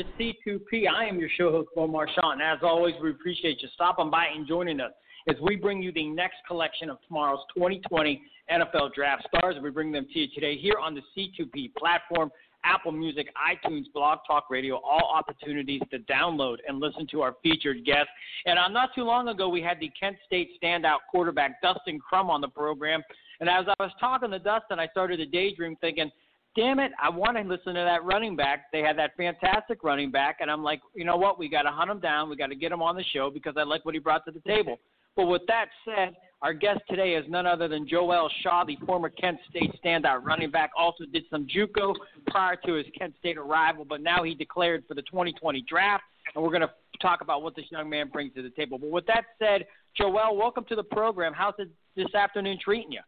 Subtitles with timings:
[0.00, 0.88] Edition the C2P.
[0.88, 4.26] I am your show host, Bo Marchionte, and as always, we appreciate you stopping by
[4.26, 4.92] and joining us
[5.28, 9.56] as we bring you the next collection of tomorrow's 2020 NFL Draft Stars.
[9.62, 12.30] We bring them to you today here on the C2P platform,
[12.64, 17.84] Apple Music, iTunes, Blog Talk Radio, all opportunities to download and listen to our featured
[17.84, 18.10] guests.
[18.46, 22.30] And uh, not too long ago, we had the Kent State standout quarterback Dustin Crum
[22.30, 23.02] on the program.
[23.40, 26.10] And as I was talking to Dustin, I started to daydream thinking,
[26.56, 28.66] damn it, I want to listen to that running back.
[28.72, 31.38] They had that fantastic running back, and I'm like, you know what?
[31.38, 32.28] We got to hunt him down.
[32.28, 34.32] We got to get him on the show because I like what he brought to
[34.32, 34.78] the table.
[35.16, 39.10] But with that said, our guest today is none other than Jo-El Shaw, the former
[39.10, 40.70] Kent State standout running back.
[40.76, 41.94] Also did some JUCO
[42.28, 46.04] prior to his Kent State arrival, but now he declared for the 2020 draft.
[46.34, 46.70] And we're going to
[47.02, 48.78] talk about what this young man brings to the table.
[48.78, 51.32] But with that said, Jo-El, welcome to the program.
[51.34, 53.00] How's it this afternoon treating you?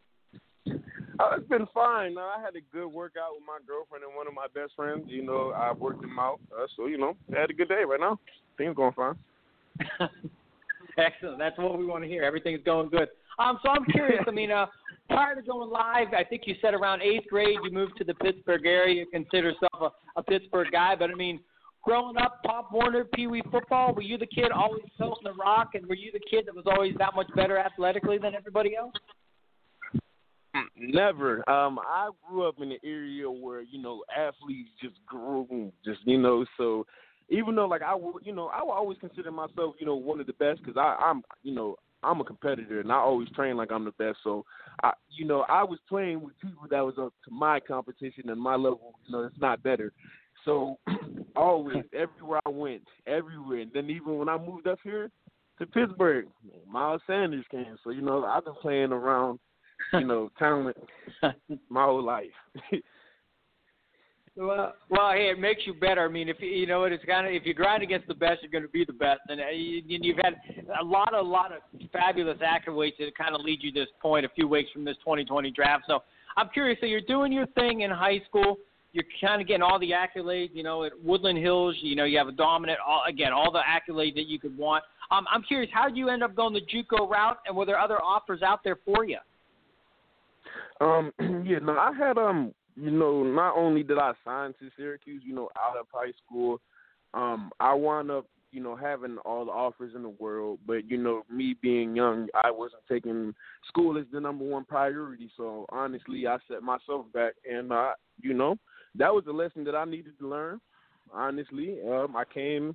[1.22, 2.16] Uh, it's been fine.
[2.18, 5.04] I had a good workout with my girlfriend and one of my best friends.
[5.06, 6.40] You know, I worked them out.
[6.52, 8.18] Uh, so, you know, I had a good day right now.
[8.58, 9.14] Things going fine.
[10.98, 11.38] Excellent.
[11.38, 12.22] That's what we want to hear.
[12.22, 13.08] Everything's going good.
[13.38, 14.22] Um, so I'm curious.
[14.26, 14.66] I mean, uh,
[15.08, 18.14] prior to going live, I think you said around eighth grade you moved to the
[18.14, 18.96] Pittsburgh area.
[18.96, 21.40] You consider yourself a, a Pittsburgh guy, but I mean,
[21.82, 25.70] growing up, Pop Warner, Pee Wee football, were you the kid always toting the rock,
[25.74, 28.92] and were you the kid that was always that much better athletically than everybody else?
[30.77, 31.48] Never.
[31.48, 36.18] Um, I grew up in an area where you know athletes just grew, just you
[36.18, 36.45] know.
[36.57, 36.86] So
[37.29, 40.20] even though like I would, you know, I would always consider myself, you know, one
[40.20, 43.57] of the best because I I'm, you know, I'm a competitor and I always train
[43.57, 44.18] like I'm the best.
[44.23, 44.45] So
[44.83, 48.41] I, you know, I was playing with people that was up to my competition and
[48.41, 48.95] my level.
[49.07, 49.92] You know, it's not better.
[50.45, 50.79] So
[51.36, 55.11] always, everywhere I went, everywhere, and then even when I moved up here
[55.58, 56.27] to Pittsburgh,
[56.68, 57.77] Miles Sanders came.
[57.85, 59.39] So you know, I've been playing around
[59.92, 60.76] you know, talent
[61.68, 62.26] my whole life.
[64.36, 66.04] well, well, hey, it makes you better.
[66.04, 68.50] I mean, if you, know it's kind of if you grind against the best, you're
[68.50, 69.20] going to be the best.
[69.28, 70.36] And uh, you, you've had
[70.80, 71.60] a lot, a lot of
[71.92, 74.96] fabulous accolades that kind of lead you to this point a few weeks from this
[74.98, 75.84] 2020 draft.
[75.86, 76.00] So
[76.36, 76.78] I'm curious.
[76.80, 78.56] So you're doing your thing in high school.
[78.92, 80.50] You're kind of getting all the accolades.
[80.52, 82.78] You know, at Woodland Hills, you know, you have a dominant.
[82.86, 84.84] All, again, all the accolades that you could want.
[85.10, 87.78] Um, I'm curious, how did you end up going the JUCO route, and were there
[87.78, 89.18] other offers out there for you?
[90.82, 91.12] Um,
[91.46, 95.34] yeah, no, I had um, you know, not only did I sign to Syracuse, you
[95.34, 96.60] know, out of high school,
[97.14, 100.96] um, I wound up, you know, having all the offers in the world, but you
[100.96, 103.34] know, me being young, I wasn't taking
[103.68, 105.30] school as the number one priority.
[105.36, 108.56] So honestly, I set myself back, and uh, you know,
[108.96, 110.60] that was a lesson that I needed to learn.
[111.12, 112.74] Honestly, um, I came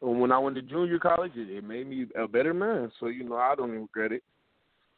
[0.00, 1.32] when I went to junior college.
[1.34, 2.92] It, it made me a better man.
[3.00, 4.22] So you know, I don't regret it.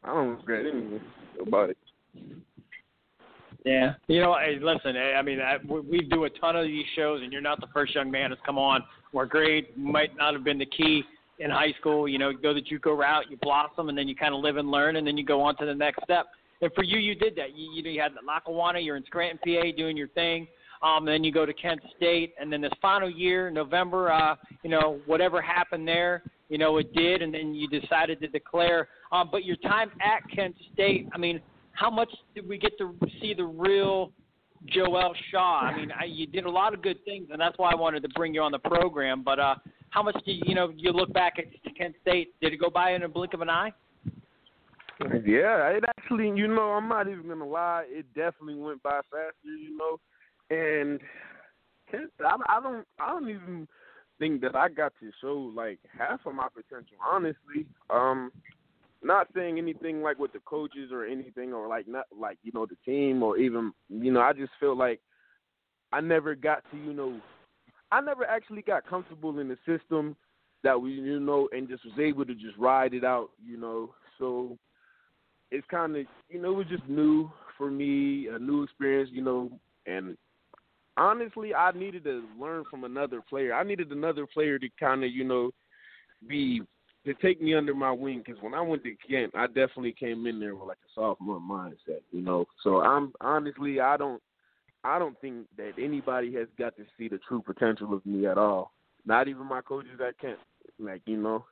[0.05, 1.01] I don't regret anything
[1.41, 1.79] about it.
[3.65, 4.97] Yeah, you know, hey, listen.
[4.97, 7.95] I mean, I, we do a ton of these shows, and you're not the first
[7.95, 8.83] young man that's come on.
[9.13, 9.77] We're great.
[9.77, 11.03] Might not have been the key
[11.41, 12.09] in high school.
[12.09, 14.57] You know, you go the JUCO route, you blossom, and then you kind of live
[14.57, 16.29] and learn, and then you go on to the next step.
[16.63, 17.57] And for you, you did that.
[17.57, 18.79] You, you know, you had the Lackawanna.
[18.79, 20.47] You're in Scranton, PA, doing your thing.
[20.83, 24.71] Um, then you go to Kent State, and then this final year, November, uh, you
[24.71, 28.89] know, whatever happened there, you know, it did, and then you decided to declare.
[29.13, 31.41] Um, but your time at Kent State, I mean,
[31.73, 34.11] how much did we get to see the real
[34.67, 35.61] Jo-El Shaw?
[35.61, 38.03] I mean, I, you did a lot of good things, and that's why I wanted
[38.03, 39.23] to bring you on the program.
[39.23, 39.55] But uh,
[39.91, 40.73] how much do you, you know?
[40.77, 41.45] You look back at
[41.77, 42.35] Kent State.
[42.43, 43.73] Did it go by in a blink of an eye?
[45.25, 47.85] Yeah, it actually, you know, I'm not even gonna lie.
[47.89, 49.99] It definitely went by faster, you know,
[50.51, 51.01] and
[52.21, 53.69] I, I don't, I don't even
[54.21, 56.97] think that I got to show like half of my potential.
[57.05, 58.31] Honestly, um,
[59.03, 62.67] not saying anything like with the coaches or anything, or like not like you know
[62.67, 64.21] the team or even you know.
[64.21, 65.01] I just feel like
[65.93, 67.21] I never got to you know,
[67.91, 70.15] I never actually got comfortable in the system
[70.63, 73.95] that we you know and just was able to just ride it out, you know.
[74.19, 74.57] So
[75.51, 79.23] it's kind of you know it was just new for me, a new experience, you
[79.23, 79.51] know,
[79.87, 80.17] and
[81.01, 83.55] honestly, I needed to learn from another player.
[83.55, 85.51] I needed another player to kind of, you know,
[86.29, 86.61] be
[87.07, 88.23] to take me under my wing.
[88.25, 91.41] Because when I went to Kent, I definitely came in there with like a sophomore
[91.41, 92.45] mindset, you know.
[92.63, 94.23] So I'm honestly, I don't,
[94.85, 98.37] I don't think that anybody has got to see the true potential of me at
[98.37, 98.73] all.
[99.07, 100.39] Not even my coaches at Kent.
[100.79, 101.45] Like you know.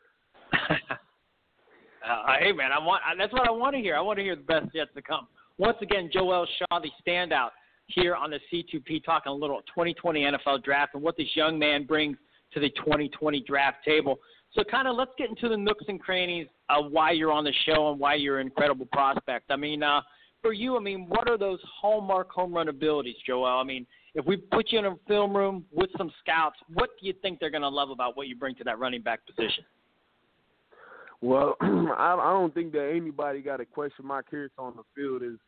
[0.52, 3.96] uh, hey man, I want that's what I want to hear.
[3.96, 5.26] I want to hear the best yet to come.
[5.58, 7.50] Once again, Jo-El Shaw, the standout
[7.88, 11.84] here on the C2P, talking a little 2020 NFL draft and what this young man
[11.84, 12.16] brings
[12.54, 14.18] to the 2020 draft table.
[14.54, 17.52] So, kind of, let's get into the nooks and crannies of why you're on the
[17.66, 19.50] show and why you're an incredible prospect.
[19.50, 20.00] I mean, uh,
[20.40, 23.58] for you, I mean, what are those hallmark home run abilities, Jo-El?
[23.58, 27.06] I mean, if we put you in a film room with some scouts, what do
[27.06, 29.64] you think they're going to love about what you bring to that running back position?
[31.20, 35.22] Well, I, I don't think that anybody got to question my character on the field
[35.22, 35.38] is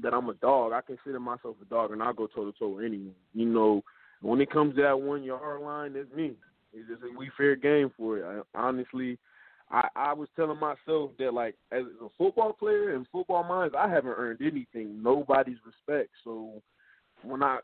[0.00, 0.72] that I'm a dog.
[0.72, 3.14] I consider myself a dog, and I'll go toe to toe with anyone.
[3.34, 3.82] You know,
[4.20, 6.32] when it comes to that one yard line, that's me.
[6.72, 8.24] It's just a we fair game for it.
[8.54, 9.18] I, honestly,
[9.70, 13.88] I, I was telling myself that like as a football player and football minds, I
[13.88, 16.10] haven't earned anything, nobody's respect.
[16.22, 16.62] So
[17.22, 17.58] when I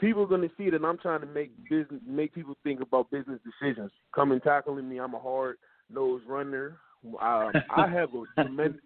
[0.00, 3.40] people are gonna see that I'm trying to make business, make people think about business
[3.44, 3.90] decisions.
[4.14, 5.56] Come and tackling me, I'm a hard
[5.90, 6.78] nosed runner.
[7.20, 8.80] Um, I have a tremendous.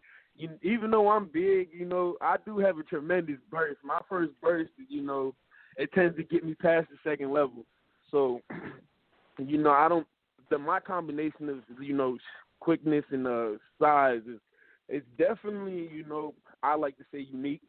[0.62, 3.78] Even though I'm big, you know, I do have a tremendous burst.
[3.82, 5.34] My first burst, you know,
[5.76, 7.64] it tends to get me past the second level.
[8.10, 8.40] So,
[9.38, 10.06] you know, I don't.
[10.50, 12.16] The, my combination of you know
[12.60, 14.40] quickness and uh, size is
[14.88, 17.62] it's definitely you know I like to say unique.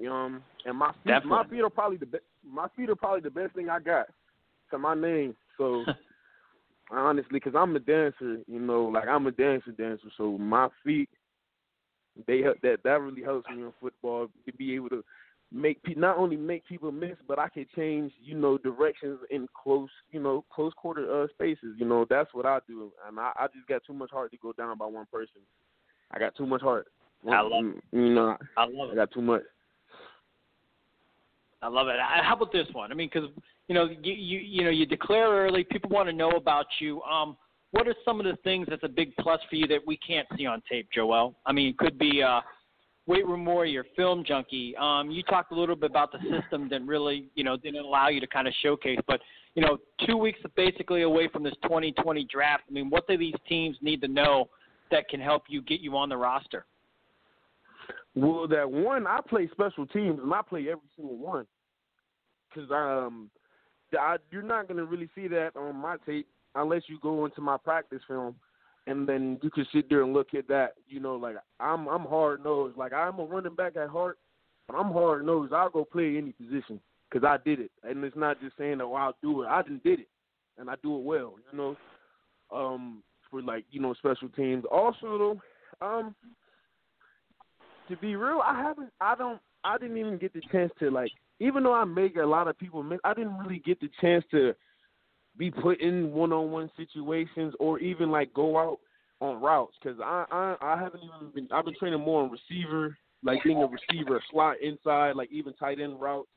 [0.00, 1.30] Um, and my feet, definitely.
[1.30, 2.24] my feet are probably the best.
[2.44, 4.06] my feet are probably the best thing I got
[4.70, 5.36] to my name.
[5.56, 5.84] So
[6.90, 10.08] honestly, because I'm a dancer, you know, like I'm a dancer dancer.
[10.16, 11.08] So my feet,
[12.26, 15.04] they that that really helps me in football to be able to
[15.52, 19.88] make not only make people miss, but I can change, you know, directions in close,
[20.10, 21.76] you know, close quarter uh, spaces.
[21.76, 24.36] You know, that's what I do, and I, I just got too much heart to
[24.38, 25.40] go down by one person.
[26.10, 26.86] I got too much heart.
[27.30, 27.82] I love it.
[27.92, 28.92] You know, I love it.
[28.92, 29.42] I got too much.
[31.62, 31.96] I love it.
[31.98, 32.92] How about this one?
[32.92, 33.30] I mean, because
[33.68, 35.64] you know, you, you you know, you declare early.
[35.64, 37.00] People want to know about you.
[37.02, 37.36] Um,
[37.74, 40.28] what are some of the things that's a big plus for you that we can't
[40.36, 41.34] see on tape, Jo-El?
[41.44, 42.40] I mean, it could be uh,
[43.06, 44.76] weight room warrior, film junkie.
[44.76, 48.08] Um, you talked a little bit about the system that really, you know, didn't allow
[48.08, 49.00] you to kind of showcase.
[49.08, 49.20] But
[49.56, 52.62] you know, two weeks basically away from this 2020 draft.
[52.68, 54.48] I mean, what do these teams need to know
[54.92, 56.66] that can help you get you on the roster?
[58.14, 61.46] Well, that one, I play special teams, and I play every single one.
[62.48, 63.30] Because um,
[63.98, 67.56] I, you're not to really see that on my tape unless you go into my
[67.56, 68.36] practice film
[68.86, 70.74] and then you can sit there and look at that.
[70.88, 72.76] You know, like I'm I'm hard nosed.
[72.76, 74.18] Like I'm a running back at heart,
[74.68, 75.52] but I'm hard nosed.
[75.52, 76.80] I'll go play any position
[77.10, 79.46] because I did it, and it's not just saying that well, I'll do it.
[79.46, 80.08] I just did it,
[80.58, 81.34] and I do it well.
[81.50, 81.76] You know,
[82.52, 84.64] um, for like you know special teams.
[84.70, 85.40] Also,
[85.80, 86.14] um,
[87.88, 88.90] to be real, I haven't.
[89.00, 89.40] I don't.
[89.64, 91.10] I didn't even get the chance to like.
[91.40, 94.24] Even though I make a lot of people miss, I didn't really get the chance
[94.30, 94.54] to
[95.36, 98.78] be put in one-on-one situations or even like go out
[99.20, 102.96] on routes because I, I I haven't even been I've been training more on receiver
[103.22, 106.28] like being a receiver a slot inside like even tight end routes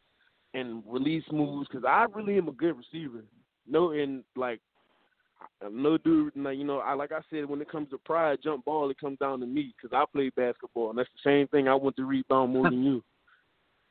[0.53, 3.23] and release moves because I really am a good receiver.
[3.67, 4.61] No and like
[5.69, 8.65] no dude like you know I like I said when it comes to pride jump
[8.65, 11.67] ball it comes down to me because I play basketball and that's the same thing
[11.67, 13.03] I want to rebound more than you.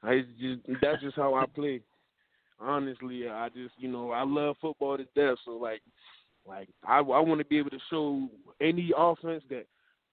[0.02, 1.82] I just that's just how I play
[2.60, 5.38] honestly, I just you know I love football to death.
[5.44, 5.82] So like,
[6.46, 8.28] like I I want to be able to show
[8.60, 9.66] any offense that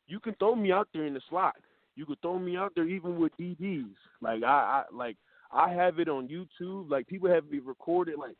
[0.07, 1.55] you can throw me out there in the slot.
[1.95, 3.93] You could throw me out there even with DBs.
[4.21, 5.17] Like I, I like
[5.51, 6.89] I have it on YouTube.
[6.89, 8.35] Like people have me recorded like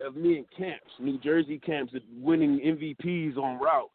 [0.00, 3.90] of me in camps, New Jersey camps, winning MVPs on routes,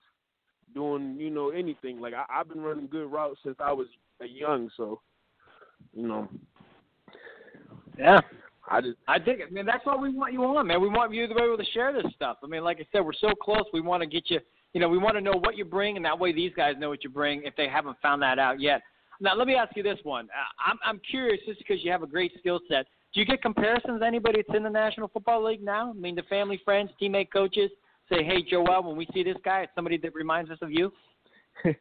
[0.74, 2.00] doing you know anything.
[2.00, 3.88] Like I, I've been running good routes since I was
[4.20, 4.70] young.
[4.78, 5.02] So
[5.94, 6.28] you know.
[7.98, 8.22] Yeah,
[8.72, 9.48] I just I it.
[9.48, 10.82] I mean, that's what we want you on, man.
[10.82, 12.38] We want you to be able to share this stuff.
[12.42, 13.64] I mean, like I said, we're so close.
[13.74, 14.40] We want to get you.
[14.74, 16.88] You know, we want to know what you bring, and that way these guys know
[16.88, 18.82] what you bring if they haven't found that out yet.
[19.20, 20.26] Now, let me ask you this one.
[20.26, 22.86] Uh, I'm I'm curious, just because you have a great skill set.
[23.14, 24.02] Do you get comparisons?
[24.06, 25.90] Anybody that's in the National Football League now?
[25.90, 27.70] I mean, the family, friends, teammate, coaches
[28.10, 30.94] say, "Hey, Jo-El, when we see this guy, it's somebody that reminds us of you."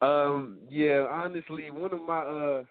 [0.00, 2.62] um, yeah, honestly, one of my uh,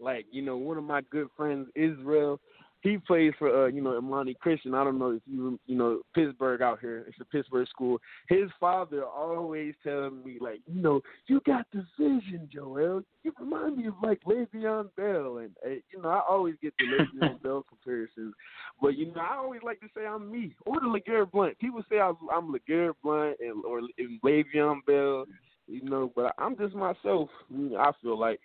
[0.00, 2.40] like you know, one of my good friends, Israel
[2.86, 4.74] he plays for uh, you know Imani Christian.
[4.74, 7.04] I don't know if you you know Pittsburgh out here.
[7.08, 7.98] It's a Pittsburgh school.
[8.28, 13.02] His father always telling me like, you know, you got the vision, Jo-El.
[13.24, 16.84] You remind me of like Le'Veon Bell, and uh, you know I always get the
[16.84, 18.34] Le'Veon Bell comparisons.
[18.80, 21.58] But you know I always like to say I'm me or the LeGarrette Blunt.
[21.58, 25.26] People say I'm, I'm LeGarrette Blunt and or and Le'Veon Bell,
[25.66, 27.30] you know, but I'm just myself.
[27.52, 28.38] I feel like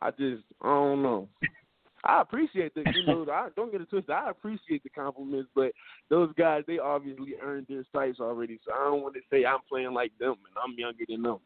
[0.00, 1.28] I just I don't know.
[2.04, 4.10] I appreciate the you know I don't get it twisted.
[4.10, 5.72] I appreciate the compliments, but
[6.08, 8.58] those guys they obviously earned their stripes already.
[8.66, 11.38] So I don't want to say I'm playing like them and I'm younger than them.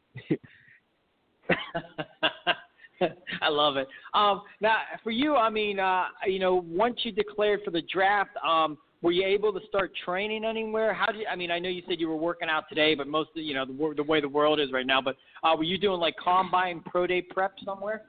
[3.43, 3.89] I love it.
[4.15, 8.31] Um, now, for you, I mean, uh, you know, once you declared for the draft,
[8.47, 10.95] um, were you able to start training anywhere?
[10.95, 11.51] How did you, I mean?
[11.51, 13.95] I know you said you were working out today, but most of you know the,
[13.97, 15.03] the way the world is right now.
[15.03, 18.05] But uh, were you doing like combine pro day prep somewhere?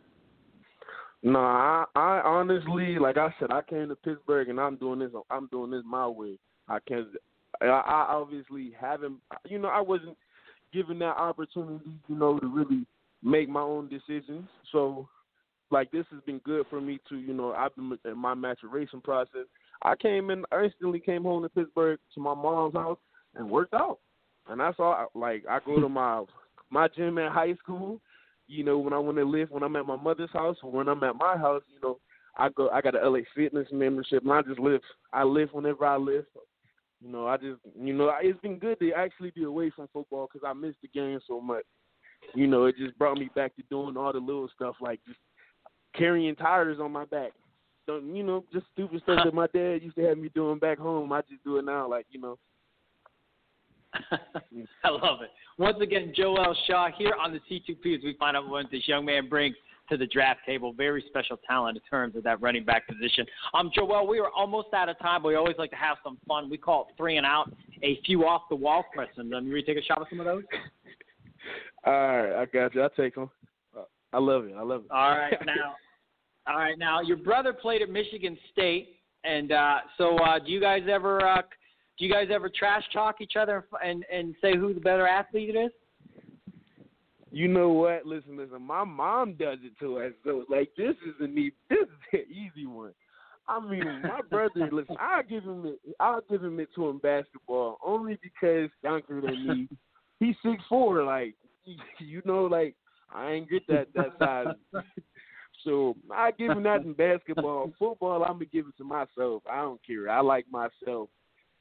[1.26, 5.10] No, I, I honestly, like I said, I came to Pittsburgh and I'm doing this.
[5.32, 6.38] I'm doing this my way.
[6.70, 7.08] I can't.
[7.60, 9.18] I, I obviously haven't.
[9.46, 10.18] You know, I wasn't
[10.72, 11.98] given that opportunity.
[12.08, 12.86] You know, to really
[13.24, 14.48] make my own decisions.
[14.72, 15.10] So,
[15.72, 17.18] like this has been good for me to.
[17.18, 19.48] You know, I've been in my maturation process.
[19.82, 23.00] I came in I instantly came home to Pittsburgh to my mom's house
[23.34, 23.98] and worked out,
[24.48, 25.10] and that's all.
[25.16, 26.24] Like I go to my
[26.70, 28.00] my gym at high school
[28.48, 30.88] you know, when I want to live, when I'm at my mother's house or when
[30.88, 32.00] I'm at my house, you know,
[32.38, 32.70] I go.
[32.70, 34.82] I got a LA Fitness membership, and I just live.
[35.14, 36.26] I live whenever I live.
[37.02, 40.28] You know, I just, you know, it's been good to actually be away from football
[40.32, 41.64] because I missed the game so much.
[42.34, 45.20] You know, it just brought me back to doing all the little stuff like just
[45.96, 47.32] carrying tires on my back.
[47.86, 50.80] So, you know, just stupid stuff that my dad used to have me doing back
[50.80, 51.12] home.
[51.12, 52.38] I just do it now, like you know.
[54.84, 55.30] I love it.
[55.58, 59.06] Once again, Jo-El Shaw here on the C2P as we find out what this young
[59.06, 59.56] man brings
[59.90, 60.74] to the draft table.
[60.74, 63.26] Very special talent in terms of that running back position.
[63.54, 66.18] Um, Jo-El, we are almost out of time, but we always like to have some
[66.28, 66.50] fun.
[66.50, 67.52] We call it three and out,
[67.84, 69.32] a few off the wall questions.
[69.36, 70.44] Um, you ready to take a shot at some of those?
[71.86, 72.82] All right, I got you.
[72.82, 73.30] I'll take them.
[74.12, 74.54] I love it.
[74.58, 74.92] I love it.
[74.92, 75.76] All right, now,
[76.48, 80.60] all right, now your brother played at Michigan State, and uh, so uh, do you
[80.60, 81.22] guys ever?
[81.22, 81.42] Uh,
[81.98, 85.56] do you guys ever trash talk each other and and say who the better athlete
[85.56, 85.72] is?
[87.32, 88.06] You know what?
[88.06, 88.62] Listen, listen.
[88.62, 90.14] My mom does it to us.
[90.24, 92.94] So like this is an easy, this is an easy one.
[93.48, 94.70] I mean, my brother.
[94.72, 95.96] listen, I'll give him it.
[96.00, 99.70] I'll give him it to him basketball only because younger than me.
[100.20, 101.04] He's six four.
[101.04, 101.36] Like
[102.00, 102.76] you know, like
[103.14, 104.84] I ain't get that that size.
[105.64, 107.72] so I give him that in basketball.
[107.78, 109.44] Football, I'm gonna give it to myself.
[109.50, 110.10] I don't care.
[110.10, 111.10] I like myself.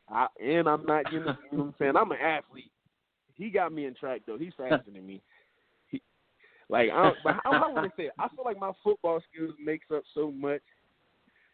[0.08, 1.96] I, and I'm not, know, you know what I'm saying?
[1.96, 2.70] I'm an athlete.
[3.34, 4.38] He got me in track though.
[4.38, 5.20] He's faster than me.
[5.88, 6.00] He,
[6.68, 9.86] like, I, but I, I want to say, I feel like my football skills makes
[9.94, 10.60] up so much,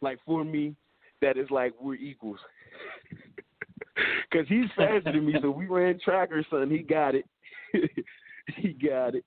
[0.00, 0.74] like for me,
[1.22, 2.38] that it's like we're equals.
[4.32, 6.70] Cause he's faster than me, so we ran track or something.
[6.70, 7.24] He got it.
[8.56, 9.24] he got it.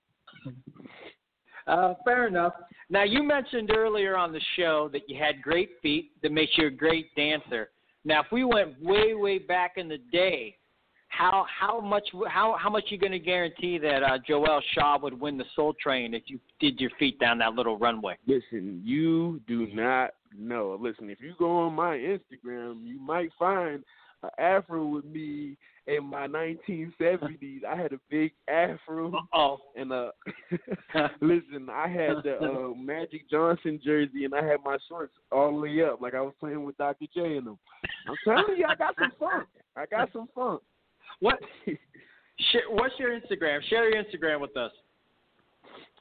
[1.68, 2.54] Uh, fair enough.
[2.90, 6.68] Now you mentioned earlier on the show that you had great feet that makes you
[6.68, 7.70] a great dancer.
[8.06, 10.58] Now, if we went way, way back in the day,
[11.08, 15.20] how how much how how much you going to guarantee that uh, Jo-El Shaw would
[15.20, 18.18] win the Soul Train if you did your feet down that little runway?
[18.26, 20.78] Listen, you do not know.
[20.82, 23.84] Listen, if you go on my Instagram, you might find
[24.24, 25.56] an afro with me
[25.88, 27.66] in my 1970s.
[27.68, 29.14] I had a big afro.
[29.34, 30.12] Oh, and uh,
[31.22, 35.62] listen, I had the uh, Magic Johnson jersey, and I had my shorts all the
[35.62, 37.06] way up, like I was playing with Dr.
[37.14, 37.60] J in them.
[38.08, 39.48] I'm telling you, I got some funk.
[39.76, 40.62] I got some funk.
[41.20, 41.40] What?
[42.70, 43.60] What's your Instagram?
[43.70, 44.72] Share your Instagram with us.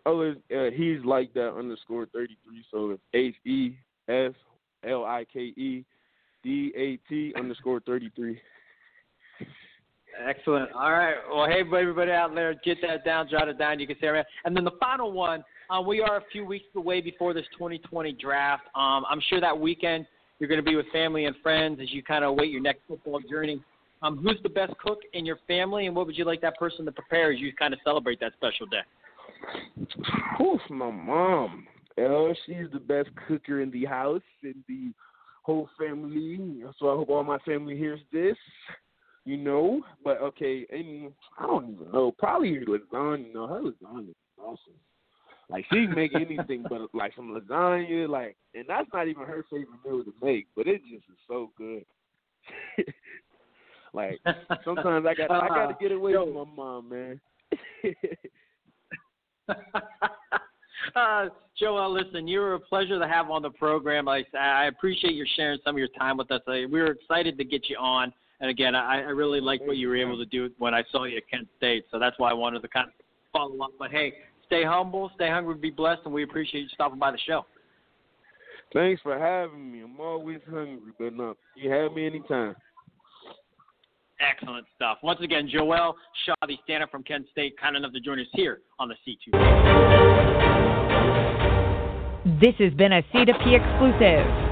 [0.05, 2.65] Oh, uh, he's like that underscore thirty three.
[2.71, 3.77] So it's H E
[4.09, 4.33] S
[4.85, 5.85] L I K E
[6.43, 8.41] D A T underscore thirty three.
[10.21, 10.71] Excellent.
[10.73, 11.15] All right.
[11.33, 13.81] Well, hey, everybody out there, get that down, jot it down.
[13.81, 14.27] You can say it.
[14.45, 18.13] And then the final one, uh, we are a few weeks away before this 2020
[18.13, 18.65] draft.
[18.75, 20.07] Um, I'm sure that weekend
[20.39, 22.81] you're going to be with family and friends as you kind of wait your next
[22.89, 23.63] football journey.
[24.03, 26.85] Um, who's the best cook in your family, and what would you like that person
[26.85, 28.83] to prepare as you kind of celebrate that special day?
[30.43, 31.67] Oof, my mom.
[31.99, 34.93] Oh, she's the best cooker in the house and the
[35.43, 36.63] whole family.
[36.79, 38.37] So I hope all my family hears this
[39.25, 39.83] you know.
[40.05, 42.13] But okay, and I don't even know.
[42.19, 43.27] Probably lasagna.
[43.27, 44.75] You know, her lasagna is awesome.
[45.49, 49.45] Like she can make anything, but like some lasagna, like, and that's not even her
[49.51, 51.85] favorite meal to make, but it just is so good.
[53.93, 54.21] like
[54.65, 57.21] sometimes I got I got to get away from my mom, man.
[60.97, 64.09] uh, Jo-El, listen, you're a pleasure to have on the program.
[64.09, 66.41] I, I appreciate you sharing some of your time with us.
[66.49, 68.13] I, we were excited to get you on.
[68.43, 71.05] And again, I, I really liked what you were able to do when I saw
[71.05, 71.85] you at Kent State.
[71.93, 72.95] So that's why I wanted to kind of
[73.33, 73.71] follow up.
[73.79, 74.13] But hey,
[74.47, 77.47] stay humble, stay hungry, be blessed, and we appreciate you stopping by the show.
[78.75, 79.83] Thanks for having me.
[79.83, 82.57] I'm always hungry, but no, you have me anytime.
[84.19, 84.99] Excellent stuff.
[85.05, 85.95] Once again, Jo-El
[86.27, 89.31] Shaw, the stand-up from Kent State, kind enough to join us here on the C2.
[92.41, 94.52] This has been a C2P exclusive.